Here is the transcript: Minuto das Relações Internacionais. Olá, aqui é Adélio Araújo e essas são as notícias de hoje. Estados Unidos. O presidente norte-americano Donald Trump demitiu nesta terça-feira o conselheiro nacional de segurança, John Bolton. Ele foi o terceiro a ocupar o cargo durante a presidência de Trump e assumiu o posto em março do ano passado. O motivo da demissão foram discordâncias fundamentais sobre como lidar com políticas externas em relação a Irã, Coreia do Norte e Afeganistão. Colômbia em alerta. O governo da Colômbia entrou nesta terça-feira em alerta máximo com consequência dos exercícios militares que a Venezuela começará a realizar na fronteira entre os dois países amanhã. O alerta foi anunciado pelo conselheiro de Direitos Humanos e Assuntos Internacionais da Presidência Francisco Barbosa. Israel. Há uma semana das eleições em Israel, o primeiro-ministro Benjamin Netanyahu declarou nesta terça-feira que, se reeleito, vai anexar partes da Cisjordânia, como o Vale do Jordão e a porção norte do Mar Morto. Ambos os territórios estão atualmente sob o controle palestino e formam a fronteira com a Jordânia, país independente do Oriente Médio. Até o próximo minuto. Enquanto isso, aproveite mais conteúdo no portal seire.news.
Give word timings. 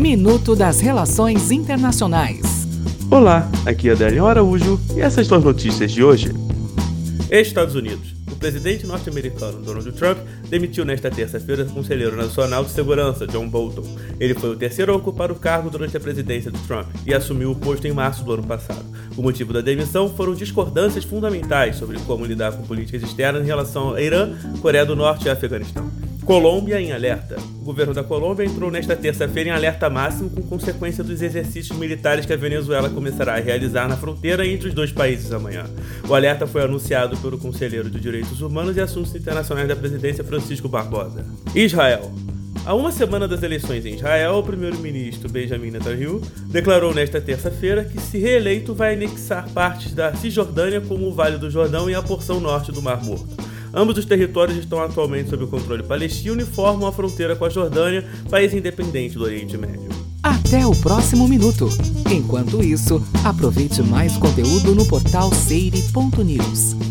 Minuto 0.00 0.56
das 0.56 0.80
Relações 0.80 1.50
Internacionais. 1.50 2.40
Olá, 3.10 3.46
aqui 3.66 3.90
é 3.90 3.92
Adélio 3.92 4.24
Araújo 4.24 4.80
e 4.96 5.00
essas 5.02 5.26
são 5.26 5.36
as 5.36 5.44
notícias 5.44 5.92
de 5.92 6.02
hoje. 6.02 6.32
Estados 7.30 7.74
Unidos. 7.74 8.14
O 8.32 8.34
presidente 8.34 8.86
norte-americano 8.86 9.60
Donald 9.60 9.92
Trump 9.92 10.16
demitiu 10.48 10.86
nesta 10.86 11.10
terça-feira 11.10 11.64
o 11.64 11.66
conselheiro 11.66 12.16
nacional 12.16 12.64
de 12.64 12.70
segurança, 12.70 13.26
John 13.26 13.46
Bolton. 13.46 13.84
Ele 14.18 14.32
foi 14.32 14.48
o 14.48 14.56
terceiro 14.56 14.90
a 14.90 14.96
ocupar 14.96 15.30
o 15.30 15.34
cargo 15.34 15.68
durante 15.68 15.98
a 15.98 16.00
presidência 16.00 16.50
de 16.50 16.58
Trump 16.60 16.86
e 17.04 17.12
assumiu 17.12 17.50
o 17.50 17.56
posto 17.56 17.86
em 17.86 17.92
março 17.92 18.24
do 18.24 18.32
ano 18.32 18.44
passado. 18.44 18.86
O 19.18 19.22
motivo 19.22 19.52
da 19.52 19.60
demissão 19.60 20.08
foram 20.08 20.32
discordâncias 20.32 21.04
fundamentais 21.04 21.76
sobre 21.76 21.98
como 22.06 22.24
lidar 22.24 22.52
com 22.52 22.62
políticas 22.62 23.02
externas 23.02 23.42
em 23.42 23.46
relação 23.46 23.92
a 23.92 24.00
Irã, 24.00 24.30
Coreia 24.62 24.86
do 24.86 24.96
Norte 24.96 25.26
e 25.26 25.30
Afeganistão. 25.30 25.99
Colômbia 26.30 26.80
em 26.80 26.92
alerta. 26.92 27.34
O 27.60 27.64
governo 27.64 27.92
da 27.92 28.04
Colômbia 28.04 28.44
entrou 28.44 28.70
nesta 28.70 28.94
terça-feira 28.94 29.48
em 29.48 29.52
alerta 29.52 29.90
máximo 29.90 30.30
com 30.30 30.40
consequência 30.42 31.02
dos 31.02 31.20
exercícios 31.20 31.76
militares 31.76 32.24
que 32.24 32.32
a 32.32 32.36
Venezuela 32.36 32.88
começará 32.88 33.34
a 33.34 33.40
realizar 33.40 33.88
na 33.88 33.96
fronteira 33.96 34.46
entre 34.46 34.68
os 34.68 34.72
dois 34.72 34.92
países 34.92 35.32
amanhã. 35.32 35.64
O 36.08 36.14
alerta 36.14 36.46
foi 36.46 36.62
anunciado 36.62 37.16
pelo 37.16 37.36
conselheiro 37.36 37.90
de 37.90 37.98
Direitos 37.98 38.42
Humanos 38.42 38.76
e 38.76 38.80
Assuntos 38.80 39.12
Internacionais 39.12 39.66
da 39.66 39.74
Presidência 39.74 40.22
Francisco 40.22 40.68
Barbosa. 40.68 41.26
Israel. 41.52 42.12
Há 42.64 42.74
uma 42.74 42.92
semana 42.92 43.26
das 43.26 43.42
eleições 43.42 43.84
em 43.84 43.96
Israel, 43.96 44.34
o 44.34 44.42
primeiro-ministro 44.44 45.28
Benjamin 45.28 45.72
Netanyahu 45.72 46.20
declarou 46.46 46.94
nesta 46.94 47.20
terça-feira 47.20 47.82
que, 47.82 48.00
se 48.00 48.18
reeleito, 48.18 48.72
vai 48.72 48.94
anexar 48.94 49.48
partes 49.50 49.92
da 49.92 50.14
Cisjordânia, 50.14 50.80
como 50.80 51.08
o 51.08 51.12
Vale 51.12 51.38
do 51.38 51.50
Jordão 51.50 51.90
e 51.90 51.94
a 51.96 52.00
porção 52.00 52.38
norte 52.38 52.70
do 52.70 52.80
Mar 52.80 53.02
Morto. 53.02 53.49
Ambos 53.72 53.98
os 53.98 54.04
territórios 54.04 54.58
estão 54.58 54.80
atualmente 54.80 55.30
sob 55.30 55.44
o 55.44 55.48
controle 55.48 55.82
palestino 55.82 56.40
e 56.40 56.44
formam 56.44 56.88
a 56.88 56.92
fronteira 56.92 57.36
com 57.36 57.44
a 57.44 57.48
Jordânia, 57.48 58.04
país 58.28 58.52
independente 58.52 59.14
do 59.14 59.24
Oriente 59.24 59.56
Médio. 59.56 59.88
Até 60.22 60.66
o 60.66 60.74
próximo 60.76 61.26
minuto. 61.26 61.68
Enquanto 62.10 62.62
isso, 62.62 63.02
aproveite 63.24 63.82
mais 63.82 64.16
conteúdo 64.16 64.74
no 64.74 64.86
portal 64.86 65.32
seire.news. 65.32 66.89